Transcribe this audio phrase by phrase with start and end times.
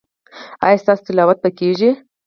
[0.65, 1.89] ایا ستاسو تلاوت به کیږي؟